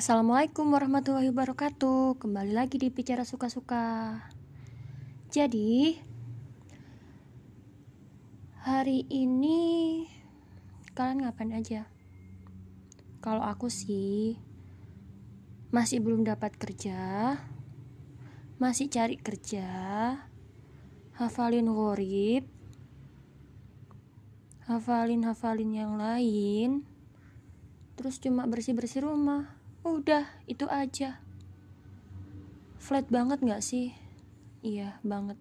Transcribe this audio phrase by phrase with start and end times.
[0.00, 2.16] Assalamualaikum warahmatullahi wabarakatuh.
[2.24, 4.16] Kembali lagi di Bicara Suka-Suka.
[5.28, 5.92] Jadi
[8.64, 9.60] Hari ini
[10.96, 11.84] Kalian ngapain aja?
[13.20, 14.40] Kalau aku sih
[15.68, 17.36] Masih belum dapat kerja
[18.56, 19.68] Masih cari kerja
[21.20, 22.48] Hafalin gorib
[24.64, 26.88] Hafalin-hafalin yang lain
[28.00, 31.20] terus cuma bersih-bersih rumah udah itu aja.
[32.80, 33.92] Flat banget gak sih?
[34.60, 35.36] Iya banget.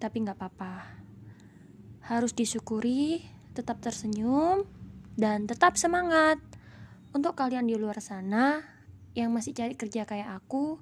[0.00, 0.84] Tapi gak apa-apa.
[2.04, 3.24] Harus disyukuri
[3.56, 4.68] tetap tersenyum
[5.16, 6.40] dan tetap semangat.
[7.16, 8.60] Untuk kalian di luar sana
[9.16, 10.76] yang masih cari kerja kayak aku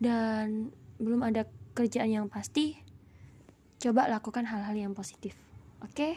[0.00, 1.44] dan belum ada
[1.76, 2.80] kerjaan yang pasti
[3.76, 5.36] coba lakukan hal-hal yang positif
[5.84, 5.92] oke?
[5.92, 6.16] okay?